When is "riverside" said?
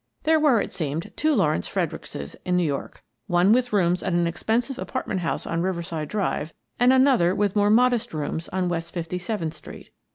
5.61-6.07